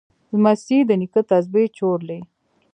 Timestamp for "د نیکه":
0.89-1.21